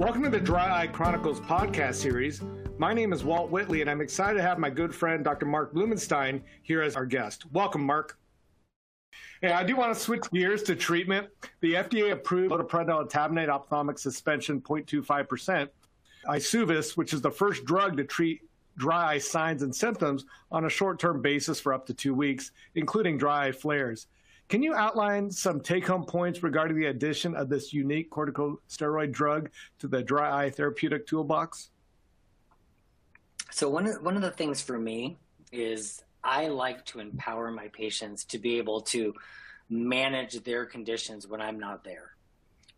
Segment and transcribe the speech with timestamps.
[0.00, 2.40] Welcome to the Dry Eye Chronicles podcast series.
[2.78, 5.44] My name is Walt Whitley, and I'm excited to have my good friend Dr.
[5.44, 7.44] Marc Bloomenstein here as our guest.
[7.52, 8.16] Welcome, Marc.
[9.42, 11.28] Hey, I do want to switch gears to treatment.
[11.60, 15.68] The FDA approved loteprednol etabonate ophthalmic suspension 0.25%,
[16.26, 18.40] Eysuvis, which is the first drug to treat
[18.78, 23.18] dry eye signs and symptoms on a short-term basis for up to two weeks, including
[23.18, 24.06] dry eye flares.
[24.50, 29.86] Can you outline some take-home points regarding the addition of this unique corticosteroid drug to
[29.86, 31.70] the dry eye therapeutic toolbox?
[33.52, 35.18] So one of one of the things for me
[35.52, 39.14] is I like to empower my patients to be able to
[39.68, 42.16] manage their conditions when I'm not there.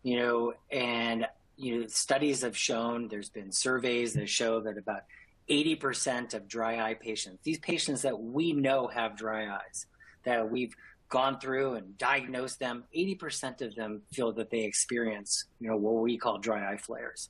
[0.02, 5.04] You know, and you know, studies have shown there's been surveys that show that about
[5.48, 9.86] 80% of dry eye patients, these patients that we know have dry eyes,
[10.24, 10.74] that we've
[11.12, 16.02] gone through and diagnosed them, 80% of them feel that they experience, you know, what
[16.02, 17.28] we call dry eye flares.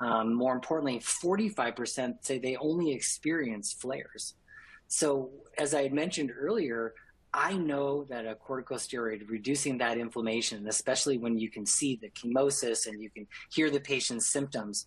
[0.00, 4.34] Um, more importantly, 45% say they only experience flares.
[4.86, 6.94] So, as I had mentioned earlier,
[7.34, 12.86] I know that a corticosteroid reducing that inflammation, especially when you can see the chemosis
[12.86, 14.86] and you can hear the patient's symptoms,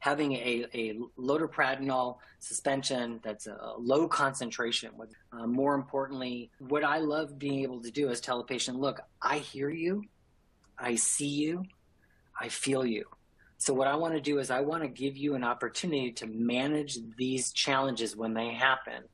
[0.00, 4.90] having a, a loteprednol suspension that's a low concentration.
[5.32, 9.00] Uh, more importantly, what I love being able to do is tell a patient, look,
[9.20, 10.04] I hear you,
[10.78, 11.64] I see you,
[12.40, 13.04] I feel you.
[13.58, 16.26] So what I want to do is I want to give you an opportunity to
[16.26, 19.04] manage these challenges when they happen.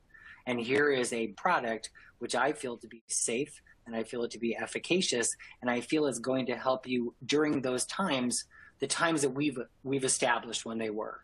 [0.47, 4.30] And here is a product which I feel to be safe and I feel it
[4.30, 8.44] to be efficacious and I feel it's going to help you during those times
[8.81, 11.21] the times that we've we've established when they were.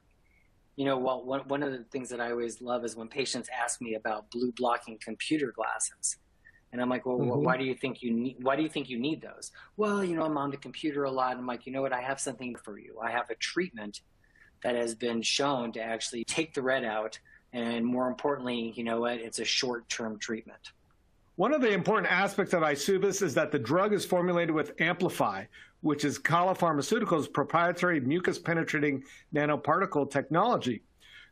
[0.76, 3.48] You know, well, one one of the things that I always love is when patients
[3.56, 6.16] ask me about blue blocking computer glasses,
[6.72, 7.44] and I'm like, well, mm-hmm.
[7.44, 9.52] why do you think you need why do you think you need those?
[9.76, 11.32] Well, you know, I'm on the computer a lot.
[11.32, 11.92] And I'm like, you know what?
[11.92, 12.98] I have something for you.
[13.00, 14.00] I have a treatment
[14.64, 17.18] that has been shown to actually take the red out,
[17.52, 19.18] and more importantly, you know what?
[19.18, 20.72] It's a short term treatment.
[21.36, 25.46] One of the important aspects of Eysuvis is that the drug is formulated with AMPPLIFY,
[25.84, 30.82] which is Kala Pharmaceuticals' proprietary mucus penetrating nanoparticle technology.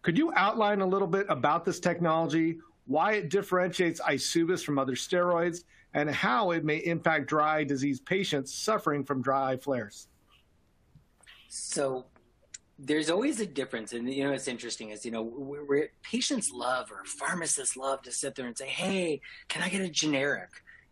[0.02, 4.92] Could you outline a little bit about this technology, why it differentiates Eysuvis from other
[4.92, 5.64] steroids,
[5.94, 10.08] and how it may impact dry eye disease patients suffering from dry eye flares?
[11.48, 12.04] So,
[12.78, 17.04] there's always a difference and you know it's interesting is you know patients love or
[17.04, 20.48] pharmacists love to sit there and say hey can i get a generic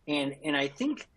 [0.07, 1.09] and and i think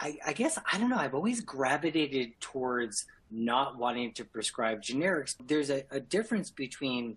[0.00, 5.34] I, I guess i don't know i've always gravitated towards not wanting to prescribe generics.
[5.46, 7.16] There's a, a difference between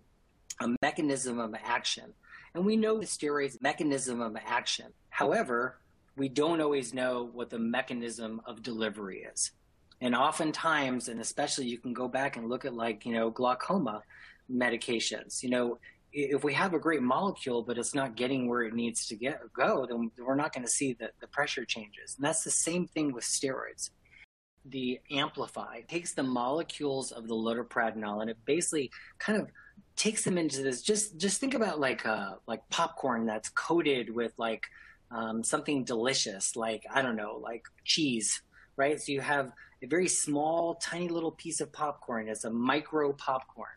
[0.60, 2.12] a mechanism of action
[2.54, 4.86] and we know the steroids mechanism of action.
[5.08, 5.78] However
[6.16, 9.52] we don't always know what the mechanism of delivery is.
[10.00, 14.02] And oftentimes, and especially you can go back and look at like, you know, glaucoma
[14.52, 15.78] medications, you know,
[16.12, 19.40] if we have a great molecule, but it's not getting where it needs to get
[19.56, 22.14] go, then we're not going to see that the pressure changes.
[22.16, 23.90] And that's the same thing with steroids.
[24.66, 29.48] The AMPPLIFY takes the molecules of the loteprednol and it basically kind of
[29.96, 30.82] takes them into this.
[30.82, 34.64] Just just think about like uh, like popcorn that's coated with like
[35.10, 38.42] um, something delicious, like I don't know, like cheese,
[38.76, 39.00] right?
[39.00, 39.52] So you have
[39.82, 42.28] a very small, tiny little piece of popcorn.
[42.28, 43.68] It's a micro popcorn.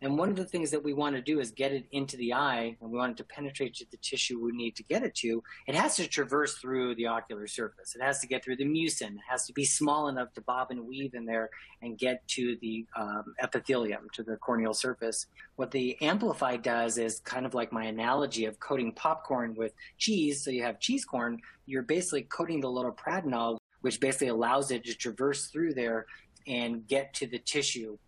[0.00, 2.32] And one of the things that we want to do is get it into the
[2.32, 5.14] eye, and we want it to penetrate to the tissue we need to get it
[5.16, 5.42] to.
[5.66, 7.94] It has to traverse through the ocular surface.
[7.94, 9.14] It has to get through the mucin.
[9.14, 11.50] It has to be small enough to bob and weave in there
[11.82, 15.26] and get to the um, epithelium, to the corneal surface.
[15.56, 20.44] What the AMPPLIFY does is kind of like my analogy of coating popcorn with cheese.
[20.44, 24.94] So you have cheese corn, you're basically coating the loteprednol which basically allows it to
[24.94, 26.06] traverse through there
[26.46, 27.98] and get to the tissue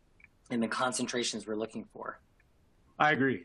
[0.50, 2.19] in the concentrations we're looking for.
[2.99, 3.44] I agree.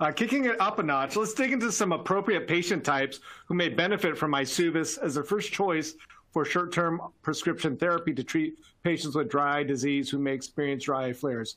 [0.00, 3.68] Uh, kicking it up a notch, let's dig into some appropriate patient types who may
[3.68, 5.94] benefit from Eysuvis as their first choice
[6.32, 11.06] for short-term prescription therapy to treat patients with dry eye disease who may experience dry
[11.06, 11.56] eye flares.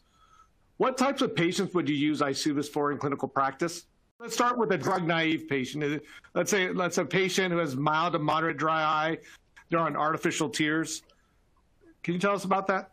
[0.77, 3.85] What types of patients would you use Eysuvis for in clinical practice?
[4.19, 6.01] Let's start with a drug-naive patient.
[6.33, 9.17] Let's say let's a patient who has mild to moderate dry eye
[9.73, 11.01] they're on artificial tears.
[12.03, 12.91] Can you tell us about that?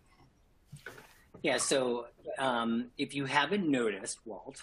[1.43, 2.07] Yeah, so
[2.39, 4.63] um, if you haven't noticed, Walt,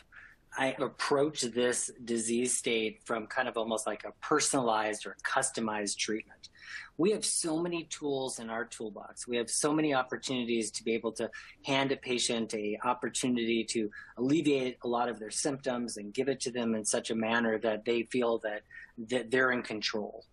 [0.58, 6.50] I approach this disease state from kind of almost like a personalized or customized treatment.
[6.98, 9.28] We have so many tools in our toolbox.
[9.28, 11.30] We have so many opportunities to be able to
[11.64, 16.40] hand a patient a opportunity to alleviate a lot of their symptoms and give it
[16.42, 18.62] to them in such a manner that they feel that,
[19.10, 20.26] that they're in control.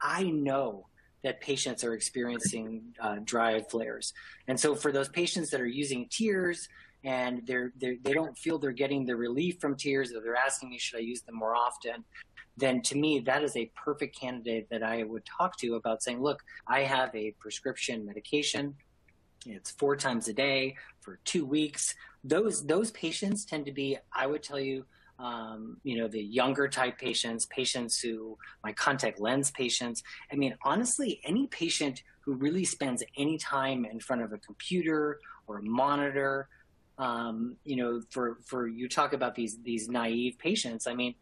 [0.00, 0.86] I know
[1.22, 4.12] that patients are experiencing uh, dry flares.
[4.46, 6.68] And so for those patients that are using tears
[7.04, 10.36] and they're, they're, they do not feel they're getting the relief from tears or they're
[10.36, 12.04] asking me, should I use them more often?
[12.56, 16.20] Then to me, that is a perfect candidate that I would talk to about saying,
[16.20, 18.74] look, I have a prescription medication.
[19.46, 21.94] It's four times a day for two weeks.
[22.24, 24.84] Those, those patients tend to be, I would tell you,
[25.18, 30.02] um, you know, the younger type patients, patients who, my contact lens patients.
[30.32, 35.18] I mean, honestly, any patient who really spends any time in front of a computer
[35.46, 36.48] or a monitor,
[36.98, 41.14] um, you know, for, for you talk about these, these naive patients, I mean,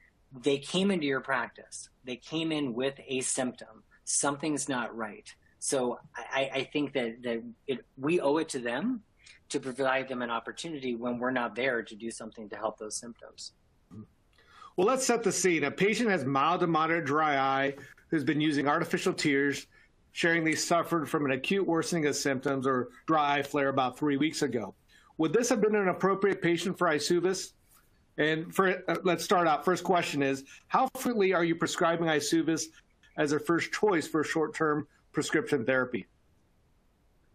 [0.43, 5.33] they came into your practice, they came in with a symptom, something's not right.
[5.59, 9.03] So I, I think that, that it, we owe it to them
[9.49, 12.97] to provide them an opportunity when we're not there to do something to help those
[12.97, 13.53] symptoms.
[14.77, 15.65] Well, let's set the scene.
[15.65, 17.75] A patient has mild to moderate dry eye
[18.11, 19.67] who's been using artificial tears,
[20.13, 24.19] sharing they suffered from an acute worsening of symptoms or dry eye flare about three
[24.19, 24.75] weeks ago.
[25.19, 27.53] Would this have been an appropriate patient for Eysuvis?
[28.19, 29.65] And for uh, let's start out.
[29.65, 32.65] First question is: How frequently are you prescribing Eysuvis
[33.17, 36.07] as a first choice for short-term prescription therapy?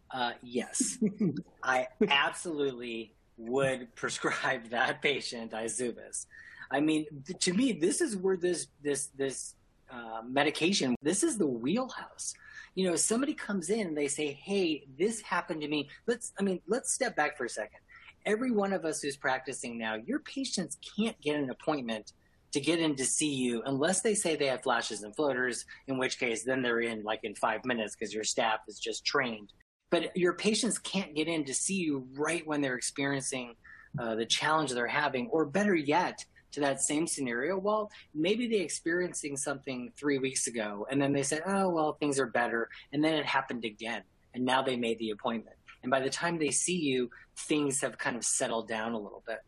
[0.09, 0.97] Uh, yes,
[1.63, 6.25] I absolutely would prescribe that patient Eysuvis.
[6.71, 7.06] I mean,
[7.39, 9.56] to me, this is where this this this
[9.91, 10.95] uh, medication.
[11.01, 12.33] This is the wheelhouse.
[12.75, 16.31] You know, somebody comes in and they say, "Hey, this happened to me." Let's.
[16.39, 17.79] I mean, let's step back for a second.
[18.25, 22.13] Every one of us who's practicing now, your patients can't get an appointment
[22.51, 25.97] to get in to see you unless they say they have flashes and floaters, in
[25.97, 29.51] which case then they're in like in five minutes because your staff is just trained.
[29.89, 33.56] But your patients can't get in to see you right when they're experiencing
[34.00, 38.62] uh, the challenge they're having, or better yet, to that same scenario, well, maybe they're
[38.62, 42.69] experiencing something three weeks ago and then they said, oh, well, things are better.
[42.94, 44.03] And then it happened again.
[44.33, 45.57] And now they made the appointment.
[45.83, 49.24] And by the time they see you, things have kind of settled down a little
[49.25, 49.39] bit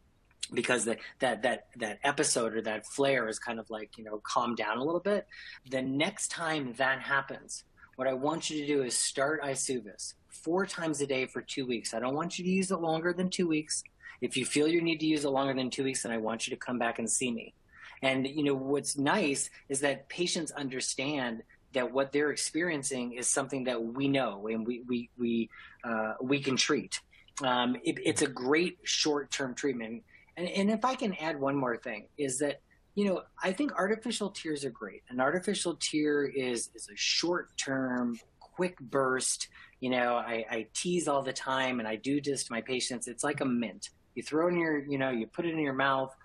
[0.53, 4.19] because the, that that that episode or that flare is kind of like you know
[4.23, 5.27] calmed down a little bit.
[5.69, 7.63] The next time that happens,
[7.95, 11.65] what I want you to do is start Eysuvis four times a day for two
[11.65, 11.93] weeks.
[11.93, 13.83] I don't want you to use it longer than two weeks.
[14.23, 16.47] If you feel you need to use it longer than two weeks, then I want
[16.47, 17.53] you to come back and see me.
[18.01, 21.43] And you know what's nice is that patients understand
[21.73, 25.49] that what they're experiencing is something that we know and we we we
[25.83, 27.01] uh, we can treat.
[27.43, 30.03] Um, it, it's a great short term treatment.
[30.37, 32.61] And, and if I can add one more thing, is that
[32.95, 35.03] you know I think artificial tears are great.
[35.09, 39.49] An artificial tear is is a short term, quick burst.
[39.81, 43.09] You know, I, I tease all the time, and I do this to my patients.
[43.09, 45.73] It's like a mint you throw in your, you know, you put it in your
[45.73, 46.15] mouth,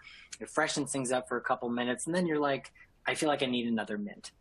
[0.40, 2.73] it freshens things up for a couple minutes, and then you're like,
[3.06, 4.32] I feel like I need another mint.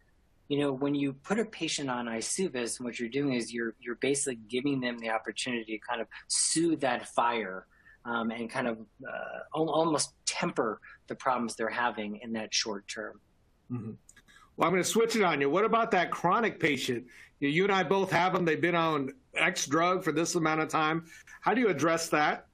[0.50, 3.96] You know, when you put a patient on Eysuvis, what you're doing is you're you're
[3.96, 7.66] basically giving them the opportunity to kind of soothe that fire
[8.06, 13.20] um, and kind of uh, almost temper the problems they're having in that short term.
[13.72, 13.92] Mm-hmm.
[14.56, 15.50] Well, I'm going to switch it on you.
[15.50, 17.06] What about that chronic patient?
[17.40, 18.44] You and I both have them.
[18.44, 21.06] They've been on X drug for this amount of time.
[21.42, 22.47] How do you address that?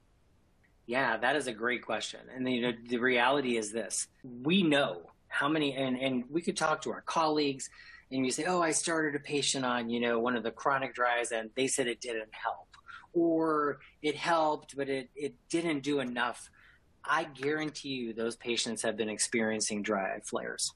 [0.86, 2.20] Yeah, that is a great question.
[2.34, 6.56] And you know, the reality is this: we know how many, and and we could
[6.56, 7.70] talk to our colleagues,
[8.10, 10.94] and you say, "Oh, I started a patient on you know one of the chronic
[10.94, 12.68] dries, and they said it didn't help,
[13.14, 16.50] or it helped, but it it didn't do enough."
[17.06, 20.72] I guarantee you, those patients have been experiencing dry eye flares.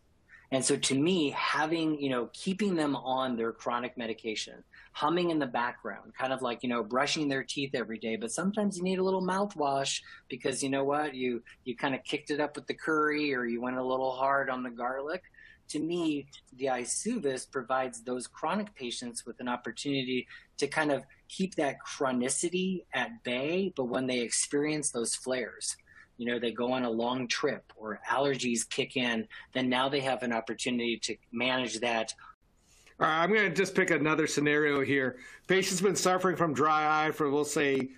[0.51, 5.39] And so to me, having, you know, keeping them on their chronic medication, humming in
[5.39, 8.83] the background, kind of like, you know, brushing their teeth every day, but sometimes you
[8.83, 11.15] need a little mouthwash because you know what?
[11.15, 14.13] You you kind of kicked it up with the curry or you went a little
[14.13, 15.23] hard on the garlic.
[15.69, 20.27] To me, the Eysuvis provides those chronic patients with an opportunity
[20.57, 25.77] to kind of keep that chronicity at bay, but when they experience those flares,
[26.19, 30.01] you know, they go on a long trip or allergies kick in, then now they
[30.01, 32.13] have an opportunity to manage that.
[32.99, 35.19] Right, I'm going to just pick another scenario here.
[35.47, 37.91] Patient's been suffering from dry eye for, we'll say,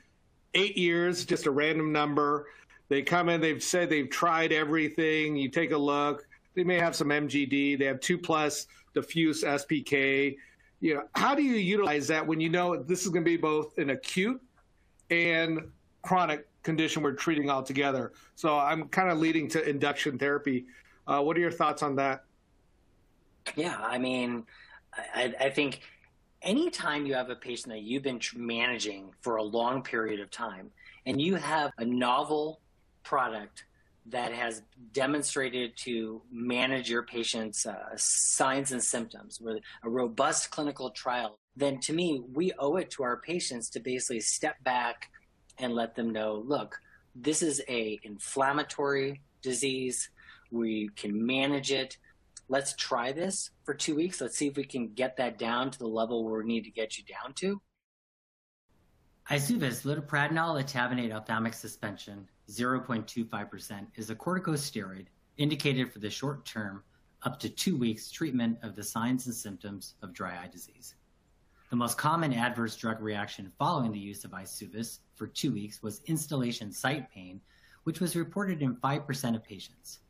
[0.53, 2.47] eight years, just a random number.
[2.91, 5.37] They come in, they've said they've tried everything.
[5.37, 10.37] You take a look, they may have some MGD, they have two plus diffuse SPK.
[10.81, 13.37] You know, how do you utilize that when you know this is going to be
[13.39, 14.41] both an acute
[15.11, 15.61] and
[16.03, 18.13] chronic condition we're treating altogether.
[18.35, 20.67] So I'm kind of leading to induction therapy.
[21.07, 22.25] Uh, what are your thoughts on that?
[23.57, 24.45] Yeah, I mean,
[25.15, 25.81] I, I think
[26.43, 30.71] anytime you have a patient that you've been managing for a long period of time
[31.07, 32.61] and you have a novel
[33.03, 33.65] product
[34.07, 34.63] that has
[34.93, 41.79] demonstrated to manage your patient's uh, signs and symptoms with a robust clinical trial, then
[41.81, 45.11] to me, we owe it to our patients to basically step back
[45.61, 46.81] and let them know, look,
[47.15, 50.11] this is a inflammatory disease.
[50.51, 51.97] We can manage it.
[52.49, 54.21] Let's try this for two weeks.
[54.21, 56.71] Let's see if we can get that down to the level where we need to
[56.71, 57.61] get you down to.
[59.31, 66.83] Eysuvis, loteprednol etabonate ophthalmic suspension, 0.25%, is a corticosteroid indicated for the short term,
[67.23, 70.97] up to two weeks treatment of the signs and symptoms of dry eye disease.
[71.71, 76.03] The most common adverse drug reaction following the use of Eysuvis for two weeks was
[76.07, 77.41] instillation site pain,
[77.85, 80.01] which was reported in 5% of patients.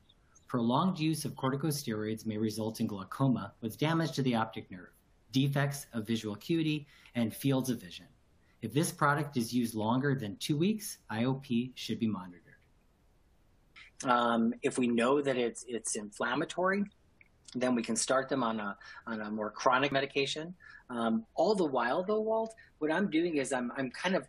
[0.48, 4.88] Prolonged use of corticosteroids may result in glaucoma with damage to the optic nerve,
[5.32, 8.06] defects of visual acuity, and fields of vision.
[8.62, 12.40] If this product is used longer than two weeks, IOP should be monitored.
[14.04, 16.84] Um, if we know that it's it's inflammatory,
[17.54, 20.54] then we can start them on a on a more chronic medication.
[20.90, 24.28] Um, all the while, though, Walt, what I'm doing is I'm I'm kind of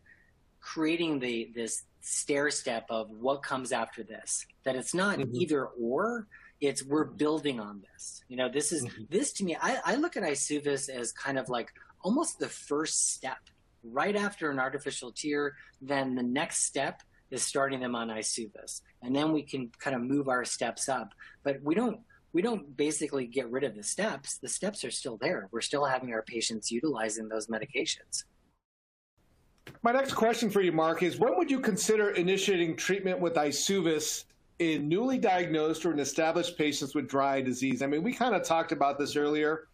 [0.59, 4.45] creating the this stair step of what comes after this.
[4.63, 5.35] That it's not mm-hmm.
[5.35, 6.27] either or.
[6.59, 8.23] It's we're building on this.
[8.27, 9.03] You know, this is mm-hmm.
[9.09, 9.57] this to me.
[9.59, 11.69] I, I look at Eysuvis as kind of like
[12.03, 13.39] almost the first step
[13.83, 17.01] right after an artificial tear, then the next step
[17.31, 18.81] is starting them on Eysuvis.
[19.01, 21.13] And then we can kind of move our steps up.
[21.43, 21.99] But we don't
[22.33, 24.37] we don't basically get rid of the steps.
[24.37, 25.49] The steps are still there.
[25.51, 28.23] We're still having our patients utilizing those medications.
[29.83, 34.25] My next question for you, Marc, is when would you consider initiating treatment with Eysuvis
[34.59, 37.81] in newly diagnosed or in established patients with dry eye disease?
[37.81, 39.67] I mean, we kind of talked about this earlier.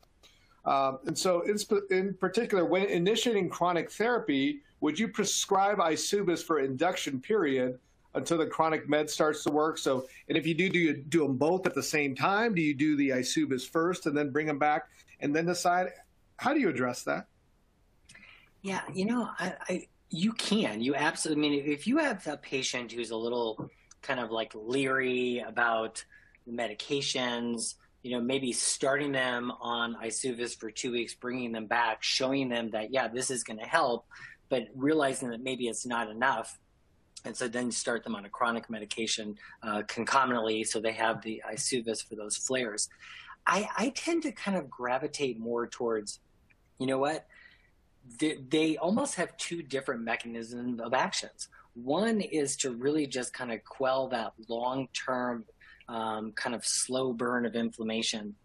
[0.66, 1.58] Um, and so, in,
[1.92, 7.80] in, particular, when initiating chronic therapy, would you prescribe Eysuvis for induction period
[8.18, 9.78] until the chronic med starts to work?
[9.78, 12.54] So, and if you do, do you do them both at the same time?
[12.54, 15.88] Do you do the Eysuvis first and then bring them back and then decide?
[16.38, 17.28] How do you address that?
[18.62, 20.82] Yeah, you know, I, I you can.
[20.82, 21.48] You absolutely.
[21.48, 23.70] I mean, if you have a patient who's a little
[24.02, 26.04] kind of like leery about
[26.50, 27.76] medications
[28.08, 32.72] you know, maybe starting them on Eysuvis for two weeks, bringing them back, showing them
[32.72, 34.06] that, yeah, this is going to help,
[34.48, 36.58] but realizing that maybe it's not enough.
[37.26, 41.22] And so then you start them on a chronic medication uh, concomitantly so they have
[41.22, 42.90] the Eysuvis for those flares.
[43.46, 46.20] I, I tend to kind of gravitate more towards,
[46.80, 47.26] you know what?
[48.20, 51.50] They, they almost have two different mechanisms of actions.
[51.74, 55.46] One is to really just kind of quell that long term
[55.90, 58.36] um, kind of slow burn of inflammation.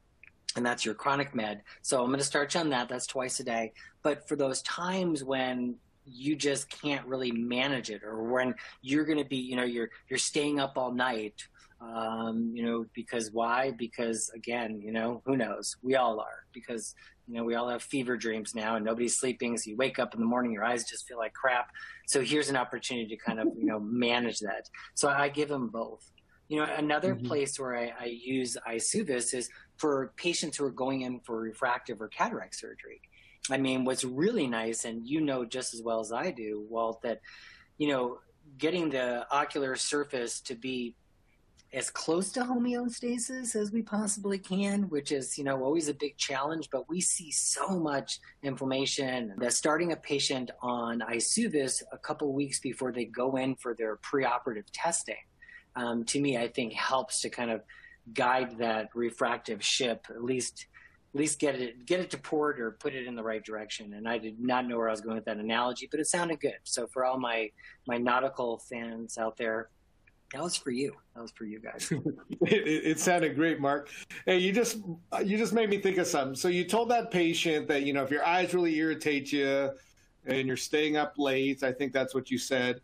[0.54, 1.62] And that's your chronic med.
[1.80, 2.88] So I'm going to start you on that.
[2.88, 3.72] That's twice a day.
[4.02, 8.02] But for those times when you just can't really manage it.
[8.02, 11.42] Or when you're going to be you know you're you're staying up all night
[11.82, 13.72] um, you know because why?
[13.72, 15.76] Because again you know who knows?
[15.82, 16.44] We all are.
[16.52, 16.94] Because
[17.26, 19.56] you know we all have fever dreams now and nobody's sleeping.
[19.56, 21.70] So you wake up in the morning your eyes just feel like crap.
[22.06, 24.68] So here's an opportunity to kind of you know manage that.
[24.94, 26.08] So i give them both.
[26.48, 27.26] You know, another mm-hmm.
[27.26, 32.02] place where I, I use Eysuvis is for patients who are going in for refractive
[32.02, 33.00] or cataract surgery.
[33.50, 37.02] I mean, what's really nice, and you know just as well as I do, Walt,
[37.02, 37.20] that,
[37.78, 38.18] you know,
[38.58, 40.94] getting the ocular surface to be
[41.72, 46.16] as close to homeostasis as we possibly can, which is, you know, always a big
[46.18, 52.30] challenge, but we see so much inflammation that starting a patient on Eysuvis a couple
[52.34, 55.16] weeks before they go in for their preoperative testing.
[55.74, 57.62] Um, to me, I think helps to kind of
[58.12, 60.66] guide that refractive ship, at least
[61.14, 63.94] at least get it get it to port or put it in the right direction.
[63.94, 66.40] And I did not know where I was going with that analogy, but it sounded
[66.40, 66.58] good.
[66.64, 67.50] So for all my
[67.86, 69.68] my nautical fans out there,
[70.32, 70.94] that was for you.
[71.14, 71.90] That was for you guys.
[72.42, 73.90] it, it, sounded great, Marc.
[74.24, 74.78] Hey, you just
[75.22, 76.34] you just made me think of something.
[76.34, 79.70] So you told that patient that you know if your eyes really irritate you
[80.24, 82.80] and you're staying up late, I think that's what you said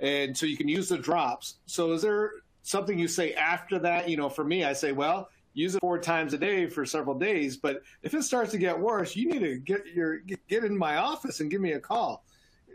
[0.00, 1.56] and so you can use the drops.
[1.66, 2.32] So is there
[2.62, 4.08] something you say after that?
[4.08, 5.28] You know, for me, I say, well,
[5.60, 7.56] use it four times a day for several days.
[7.56, 10.96] But if it starts to get worse, you need to get your get in my
[10.96, 12.24] office and give me a call.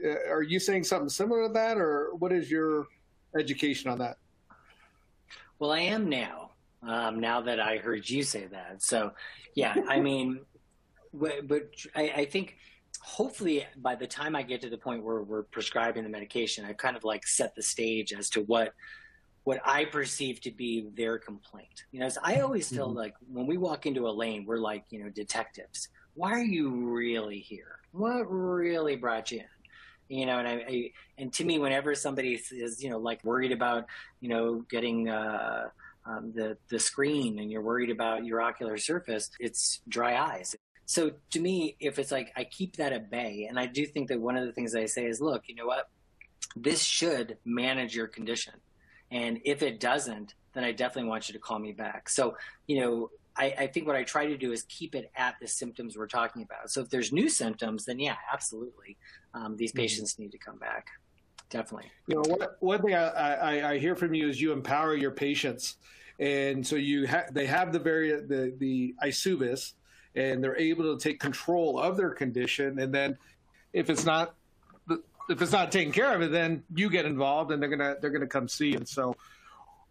[0.04, 2.88] Uh, are you saying something similar to that, or what is your
[3.38, 4.18] education on that?
[5.60, 6.52] Well, I am now.
[6.84, 9.12] Um, now that I heard you say that, so
[9.56, 10.42] yeah, I mean,
[11.14, 12.58] but I, I think
[13.02, 16.74] hopefully by the time I get to the point where we're prescribing the medication, I
[16.74, 18.74] kind of like set the stage as to what
[19.46, 21.86] what I perceive to be their complaint.
[21.92, 22.98] You know, I always feel mm-hmm.
[22.98, 25.88] like when we walk into a lane, we're like, you know, detectives.
[26.16, 27.80] Why are you really here?
[27.92, 29.46] What really brought you in?
[30.10, 33.52] you know and I, I, and to me whenever somebody is you know like worried
[33.52, 33.86] about
[34.22, 35.70] you know getting uh,
[36.06, 41.12] um, the the screen and you're worried about your ocular surface it's dry eyes so
[41.32, 44.20] to me if it's like i keep that at bay and i do think that
[44.20, 45.90] one of the things i say is look you know what
[46.56, 48.54] this should manage your condition
[49.12, 52.36] and if it doesn't then i definitely want you to call me back so
[52.68, 55.48] you know I, I, think what I try to do is keep it at the
[55.48, 56.72] symptoms we're talking about.
[56.72, 58.98] So if there's new symptoms, then yeah, absolutely,
[59.34, 59.80] um, these mm-hmm.
[59.80, 60.24] patients mm-hmm.
[60.24, 60.88] need to come back.
[61.50, 61.92] Definitely.
[62.08, 65.12] You know, one, one thing I, I, I, hear from you is you empower your
[65.12, 65.78] patients,
[66.20, 69.74] and so you ha- they have the very the the Eysuvis,
[70.16, 73.18] and they're able to take control of their condition, and then
[73.74, 74.36] if it's not
[75.30, 78.28] if it's not taken care of then you get involved, and they're gonna they're gonna
[78.28, 78.76] come see.
[78.76, 79.16] And so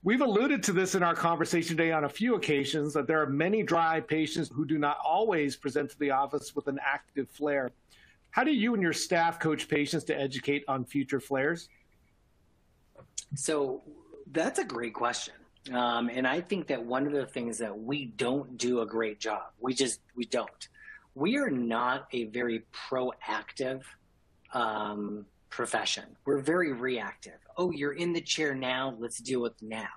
[0.04, 3.26] We've alluded to this in our conversation today on a few occasions that there are
[3.26, 7.70] many dry patients who do not always present to the office with an active flare.
[8.30, 11.70] How do you and your staff coach patients to educate on future flares?
[13.34, 13.80] So
[14.30, 15.36] that's a great question.
[15.72, 19.20] Um, and I think that one of the things that we don't do a great
[19.20, 20.68] job, we just, we don't.
[21.14, 23.84] We are not a very proactive
[24.54, 26.04] um, profession.
[26.24, 27.38] We're very reactive.
[27.56, 29.88] Oh, you're in the chair now, let's deal with now.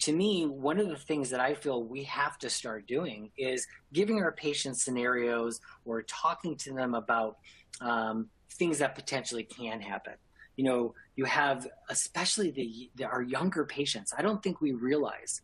[0.00, 3.66] To me, one of the things that I feel we have to start doing is
[3.92, 7.38] giving our patients scenarios or talking to them about
[7.80, 10.14] um, things that potentially can happen.
[10.56, 14.12] You know, you have especially the, the our younger patients.
[14.16, 15.42] I don't think we realize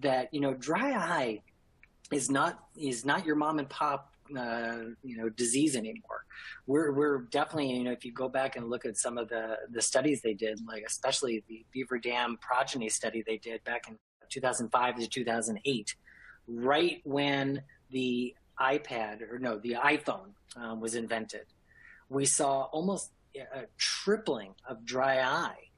[0.00, 1.42] that you know dry eye
[2.10, 6.24] is not is not your mom and pop uh, you know disease anymore.
[6.66, 9.58] We're we're definitely you know if you go back and look at some of the
[9.70, 13.96] the studies they did, like especially the Beaver Dam progeny study they did back in
[14.28, 15.94] 2005 to 2008,
[16.46, 21.46] right when the iPad or no the iPhone um, was invented,
[22.08, 25.69] we saw almost a tripling of dry eye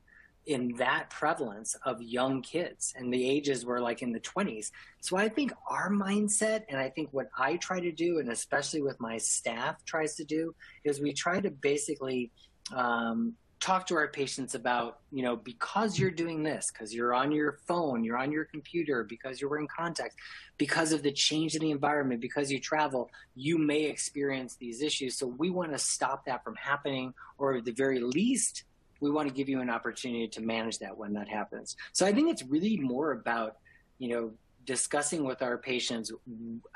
[0.46, 4.70] in that prevalence of young kids and the ages were like in the 20s
[5.00, 8.82] so i think our mindset and i think what i try to do and especially
[8.82, 12.30] with my staff tries to do is we try to basically
[12.74, 17.30] um, talk to our patients about you know because you're doing this because you're on
[17.30, 20.16] your phone you're on your computer because you're wearing contacts
[20.58, 25.16] because of the change in the environment because you travel you may experience these issues.
[25.16, 28.64] So we want to stop that from happening or at the very least
[29.02, 31.76] we want to give you an opportunity to manage that when that happens.
[31.92, 33.56] So I think it's really more about,
[33.98, 34.30] you know,
[34.64, 36.12] discussing with our patients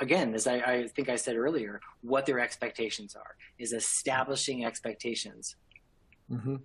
[0.00, 5.54] again as I, I, think i said earlier what their expectations are is establishing expectations
[6.28, 6.56] mm-hmm.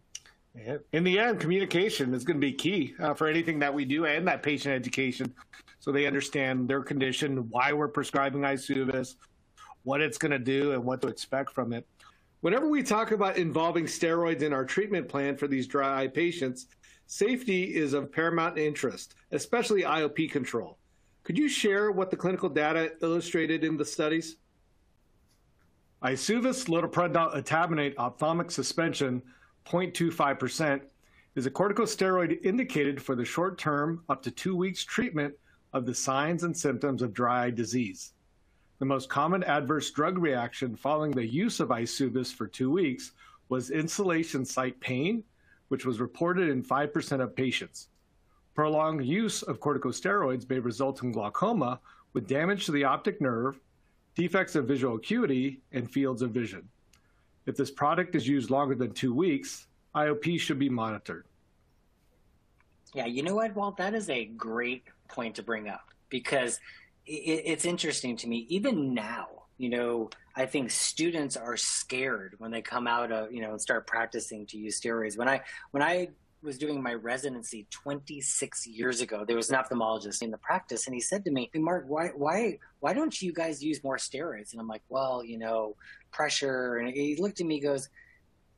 [0.94, 4.08] in the end communication is going to be key uh, for anything that we do
[4.08, 5.32] and that patient education
[5.78, 9.18] so they understand their condition why we're prescribing Eysuvis
[9.84, 11.86] what it's going to do and what to expect from it
[12.42, 16.66] Whenever we talk about involving steroids in our treatment plan for these dry eye patients,
[17.06, 20.80] safety is of paramount interest, especially IOP control.
[21.24, 24.38] Could you share what the clinical data illustrated in the studies?
[26.02, 29.22] Eysuvis loteprednol etabonate ophthalmic suspension
[29.68, 30.82] 0.25%
[31.36, 35.32] is a corticosteroid indicated for the short term up to two weeks treatment
[35.74, 38.14] of the signs and symptoms of dry eye disease.
[38.82, 43.12] The most common adverse drug reaction following the use of Eysuvis for two weeks
[43.48, 45.24] was instillation site pain,
[45.68, 47.90] which was reported in 5% of patients.
[48.56, 51.80] Prolonged use of corticosteroids may result in glaucoma
[52.14, 53.60] with damage to the optic nerve,
[54.16, 56.68] defects of visual acuity, and fields of vision.
[57.46, 61.28] If this product is used longer than two weeks, IOP should be monitored.
[62.96, 63.78] Yeah, you know what, Walt?
[63.78, 66.60] That is a great point to bring up because
[67.06, 68.46] it, it's interesting to me.
[68.50, 73.42] Even now, you know, I think students are scared when they come out of, you
[73.42, 75.18] know, and start practicing to use steroids.
[75.18, 76.10] When I when I
[76.44, 80.96] was doing my residency 26 years ago, there was an ophthalmologist in the practice, and
[80.96, 84.52] he said to me, hey, "Marc, why why why don't you guys use more steroids?"
[84.52, 85.76] And I'm like, "Well, you know,
[86.12, 87.90] pressure." And he looked at me, goes,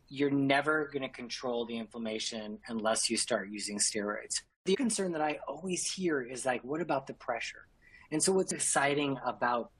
[0.07, 5.21] "You're never going to control the inflammation unless you start using steroids." The concern that
[5.21, 7.67] I always hear is like, "What about the pressure?"
[8.13, 9.71] And so what's exciting about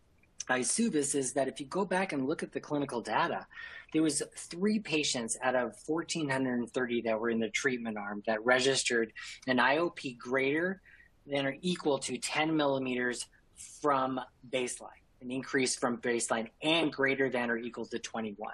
[0.50, 3.46] Eysuvis is that if you go back and look at the clinical data,
[3.94, 9.14] there was three patients out of 1,430 that were in the treatment arm that registered
[9.46, 10.82] an IOP greater
[11.28, 14.20] than or equal to 10 millimeters from
[14.50, 14.90] baseline,
[15.22, 18.52] an increase from baseline, and greater than or equal to 21.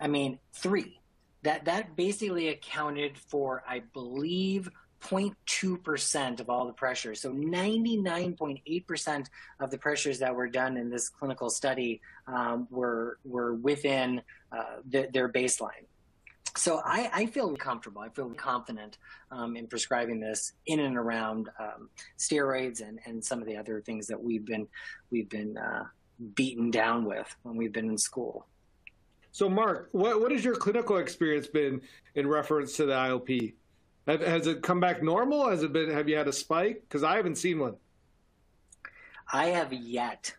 [0.00, 0.98] I mean, three.
[1.42, 4.70] That that basically accounted for, I believe,
[5.02, 7.20] 0.2% of all the pressures.
[7.20, 9.26] So 99.8%
[9.60, 14.76] of the pressures that were done in this clinical study um, were, were within uh,
[14.88, 15.86] the, their baseline.
[16.56, 18.02] so I, I, feel comfortable.
[18.02, 18.98] I feel confident
[19.30, 23.80] um, in prescribing this in and around um, steroids and, and some of the other
[23.80, 24.66] things that we've been
[25.10, 25.84] we've been uh,
[26.34, 28.46] beaten down with when we've been in school.
[29.32, 31.82] So, Marc, what what has your clinical experience been
[32.14, 33.52] in reference to the IOP?
[34.06, 35.48] Has it come back normal?
[35.50, 35.90] Has it been?
[35.90, 36.82] Have you had a spike?
[36.82, 37.74] Because I haven't seen one.
[39.32, 40.32] I have yet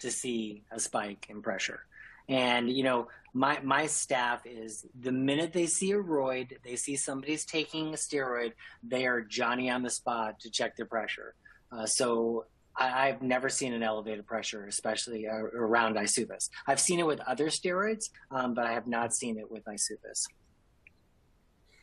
[0.00, 1.80] to see a spike in pressure.
[2.28, 6.96] And you know, my my staff is the minute they see a roid, they see
[6.96, 11.34] somebody's taking a steroid, they are Johnny on the spot to check their pressure.
[11.70, 16.48] Uh, so I, have never seen an elevated pressure, especially uh, around Eysuvis.
[16.66, 20.26] I've seen it with other steroids, um, but I have not seen it with Eysuvis.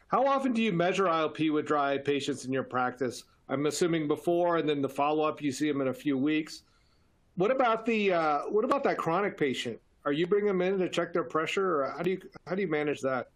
[0.10, 3.24] How often do you measure IOP with dry eye patients in your practice?
[3.48, 5.42] I'm assuming before, and then the follow up.
[5.42, 6.64] You see them in a few weeks.
[7.36, 9.80] What about the uh, what about that chronic patient?
[10.06, 12.62] Are you bringing them in to check their pressure, or how do you how do
[12.62, 13.30] you manage that?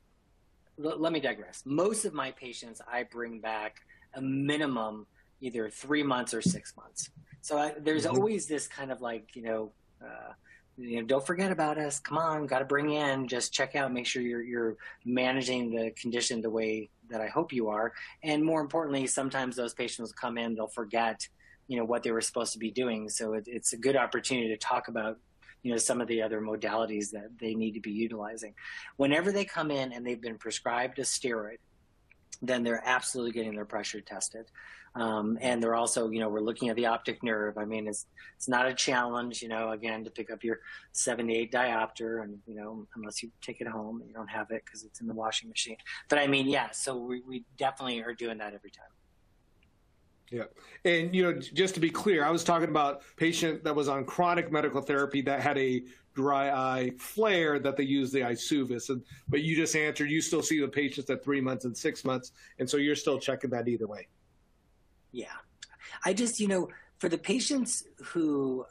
[0.84, 1.62] L- let me digress.
[1.66, 3.78] Most of my patients, I bring back
[4.16, 5.06] a minimum
[5.42, 7.12] either three months or six months.
[7.42, 8.16] So I, there's mm-hmm.
[8.16, 9.72] always this kind of like you know.
[10.04, 10.34] Uh,
[10.78, 12.00] you know, don't forget about us.
[12.00, 13.28] Come on, got to bring in.
[13.28, 13.94] Just check out.
[13.94, 17.94] Make sure you're you're managing the condition the way that I hope you are.
[18.24, 21.28] And more importantly, sometimes those patients will come in, they'll forget,
[21.68, 23.10] you know, what they were supposed to be doing.
[23.10, 25.18] So it, it's a good opportunity to talk about
[25.62, 28.54] you know some of the other modalities that they need to be utilizing.
[28.98, 31.58] Whenever they come in and they've been prescribed a steroid,
[32.42, 34.46] then they're absolutely getting their pressure tested.
[34.96, 37.58] Um, and they're also, you know, we're looking at the optic nerve.
[37.58, 40.60] I mean, it's it's not a challenge, you know, again to pick up your
[40.92, 44.84] 78 diopter, and you know, unless you take it home you don't have it because
[44.84, 45.78] it's in the washing machine.
[46.10, 48.86] But I mean, yeah, so we, we definitely are doing that every time.
[50.32, 50.46] Yeah.
[50.84, 54.04] And, you know, just to be clear, I was talking about patient that was on
[54.04, 55.84] chronic medical therapy that had a
[56.16, 58.90] dry eye flare that they use the Eysuvis.
[58.90, 62.04] And, but you just answered, you still see the patients at three months and six
[62.04, 62.32] months.
[62.58, 64.08] And so you're still checking that either way.
[65.13, 65.28] Yeah.
[66.04, 68.65] I just, you know, for the patients who,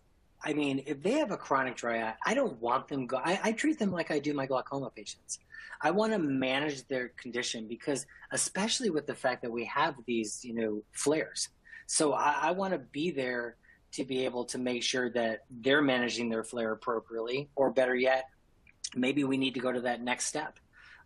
[0.44, 3.18] I mean, if they have a chronic dry eye, I don't want them go.
[3.24, 5.38] I, I treat them like I do my glaucoma patients.
[5.80, 10.44] I want to manage their condition because, especially with the fact that we have these,
[10.44, 11.48] you know, flares.
[11.86, 13.56] So I, I want to be there
[13.92, 18.24] to be able to make sure that they're managing their flare appropriately, or better yet,
[18.96, 20.58] maybe we need to go to that next step.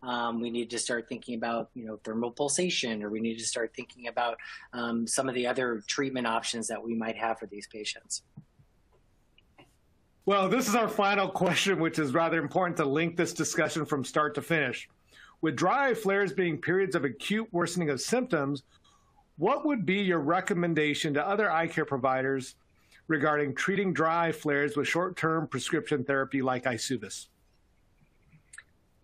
[0.02, 3.46] Um, we need to start thinking about, you know, thermal pulsation, or we need to
[3.46, 4.38] start thinking about
[4.72, 8.22] um, some of the other treatment options that we might have for these patients.
[10.26, 14.04] Well, this is our final question, which is rather important to link this discussion from
[14.04, 14.88] start to finish.
[15.40, 18.64] With dry eye flares being periods of acute worsening of symptoms,
[19.38, 22.56] what would be your recommendation to other eye care providers
[23.06, 27.28] regarding treating dry eye flares with short term prescription therapy like Eysuvis?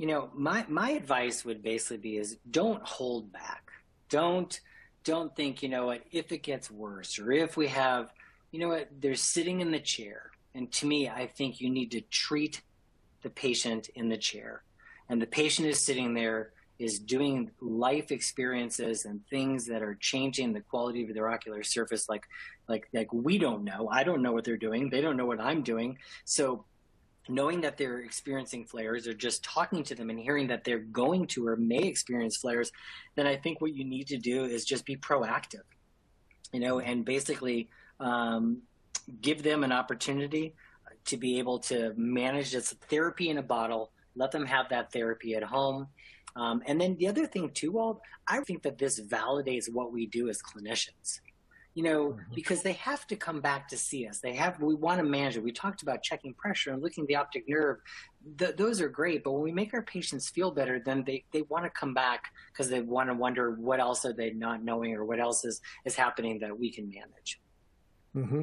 [0.03, 3.71] You know, my, my advice would basically be is don't hold back.
[4.09, 4.61] Don't
[5.05, 8.13] don't think, you know what, if it gets worse or if we have,
[8.51, 11.93] you know what, they're sitting in the chair and to me, I think you need
[11.93, 12.63] to treat
[13.23, 14.65] the patient in the chair.
[15.09, 20.53] And the patient is sitting there, is doing life experiences and things that are changing
[20.53, 22.25] the quality of their ocular surface like
[22.69, 23.89] like like we don't know.
[23.89, 24.91] I don't know what they're doing.
[24.91, 25.99] They don't know what I'm doing.
[26.25, 26.65] So
[27.29, 31.27] knowing that they're experiencing flares or just talking to them and hearing that they're going
[31.27, 32.73] to or may experience flares,
[33.15, 35.63] then I think what you need to do is just be proactive,
[36.53, 37.69] you know, and basically
[38.01, 38.63] um,
[39.21, 40.55] give them an opportunity
[41.05, 45.35] to be able to manage this therapy in a bottle, let them have that therapy
[45.35, 45.89] at home.
[46.35, 50.07] Um, and then the other thing too, Walt, I think that this validates what we
[50.07, 51.21] do as clinicians.
[51.75, 52.35] You know, mm-hmm.
[52.35, 54.19] because they have to come back to see us.
[54.19, 54.61] They have.
[54.61, 55.43] We want to manage it.
[55.43, 57.79] We talked about checking pressure and looking at the optic nerve.
[58.39, 61.43] Th- those are great, but when we make our patients feel better, then they, they
[61.43, 64.95] want to come back because they want to wonder what else are they not knowing
[64.95, 67.41] or what else is is happening that we can manage.
[68.15, 68.43] Mm-hmm.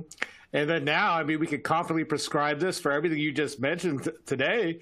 [0.54, 4.06] And then now, I mean, we could confidently prescribe this for everything you just mentioned
[4.06, 4.80] t- today.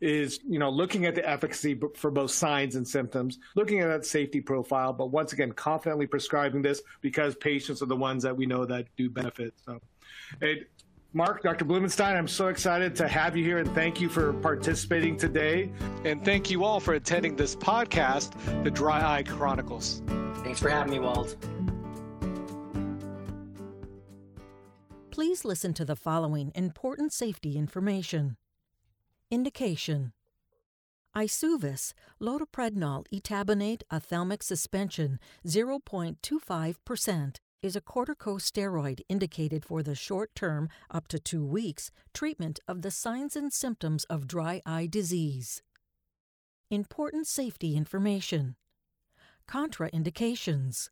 [0.00, 4.04] Is you know looking at the efficacy for both signs and symptoms, looking at that
[4.04, 8.44] safety profile, but once again, confidently prescribing this because patients are the ones that we
[8.44, 9.54] know that do benefit.
[9.64, 9.80] So,
[10.40, 10.64] hey,
[11.16, 11.64] Marc, Dr.
[11.64, 15.72] Bloomenstein, I'm so excited to have you here and thank you for participating today.
[16.04, 20.02] And thank you all for attending this podcast, The Dry Eye Chronicles.
[20.44, 21.34] Thanks for having me, Walt.
[25.10, 28.36] Please listen to the following important safety information.
[29.28, 30.12] Indication
[31.16, 41.08] Eysuvis, loteprednol etabonate ophthalmic suspension 0.25%, is a corticosteroid indicated for the short term, up
[41.08, 45.60] to two weeks, treatment of the signs and symptoms of dry eye disease.
[46.70, 48.54] Important safety information.
[49.48, 50.90] Contraindications.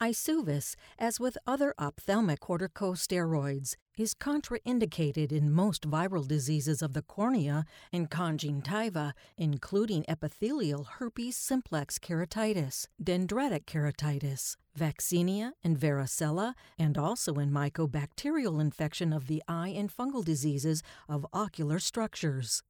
[0.00, 7.66] Eysuvis, as with other ophthalmic corticosteroids, is contraindicated in most viral diseases of the cornea
[7.92, 17.50] and conjunctiva, including epithelial herpes simplex keratitis, dendritic keratitis, vaccinia and varicella, and also in
[17.50, 22.62] mycobacterial infection of the eye and fungal diseases of ocular structures.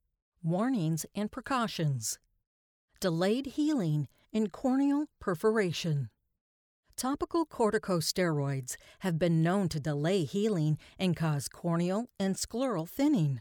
[0.42, 2.18] Warnings and precautions.
[2.98, 6.10] Delayed healing in corneal perforation.
[7.00, 13.40] Topical corticosteroids have been known to delay healing and cause corneal and scleral thinning.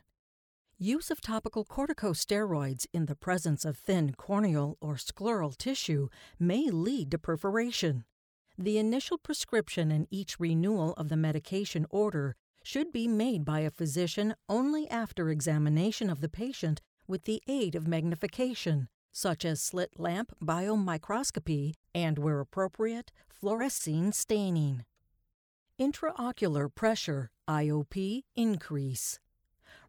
[0.78, 6.08] Use of topical corticosteroids in the presence of thin corneal or scleral tissue
[6.40, 8.06] may lead to perforation.
[8.58, 13.70] The initial prescription and each renewal of the medication order should be made by a
[13.70, 20.00] physician only after examination of the patient with the aid of magnification, such as slit
[20.00, 24.86] lamp biomicroscopy and, where appropriate, fluorescein staining.
[25.80, 29.20] Intraocular pressure, IOP, increase.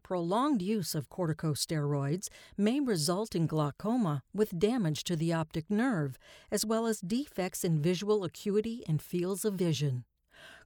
[0.03, 6.17] Prolonged use of corticosteroids may result in glaucoma with damage to the optic nerve,
[6.49, 10.05] as well as defects in visual acuity and fields of vision.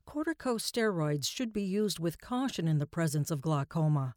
[0.07, 4.15] Corticosteroids should be used with caution in the presence of glaucoma.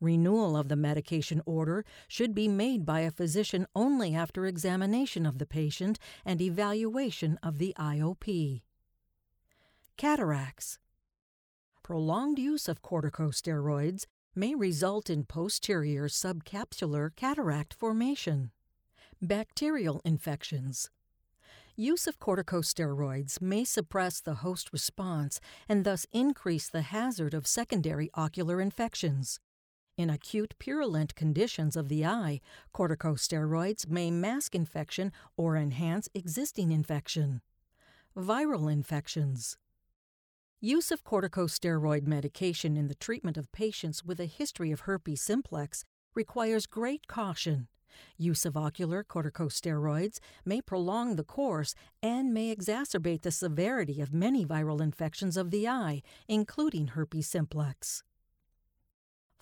[0.00, 5.38] Renewal of the medication order should be made by a physician only after examination of
[5.38, 8.62] the patient and evaluation of the IOP.
[9.96, 10.78] Cataracts.
[11.82, 18.50] Prolonged use of corticosteroids may result in posterior subcapsular cataract formation.
[19.20, 20.90] Bacterial infections.
[21.76, 28.10] Use of corticosteroids may suppress the host response and thus increase the hazard of secondary
[28.14, 29.40] ocular infections.
[29.98, 32.40] In acute purulent conditions of the eye,
[32.74, 37.42] corticosteroids may mask infection or enhance existing infection.
[38.16, 39.58] Viral infections.
[40.60, 45.84] Use of corticosteroid medication in the treatment of patients with a history of herpes simplex
[46.14, 47.68] requires great caution.
[48.16, 54.46] Use of ocular corticosteroids may prolong the course and may exacerbate the severity of many
[54.46, 58.02] viral infections of the eye, including herpes simplex.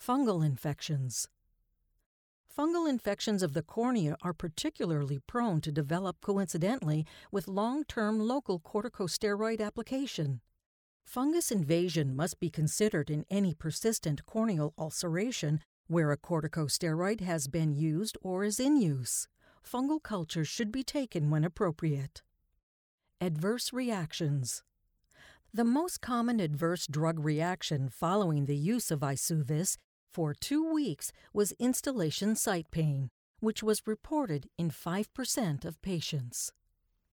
[0.00, 1.28] Fungal infections.
[2.56, 8.58] Fungal infections of the cornea are particularly prone to develop coincidentally with long term local
[8.58, 10.40] corticosteroid application.
[11.04, 17.74] Fungus invasion must be considered in any persistent corneal ulceration where a corticosteroid has been
[17.74, 19.28] used or is in use.
[19.62, 22.22] Fungal cultures should be taken when appropriate.
[23.20, 24.62] Adverse reactions.
[25.52, 29.76] The most common adverse drug reaction following the use of Eysuvis
[30.12, 36.52] for two weeks was instillation site pain, which was reported in 5% of patients.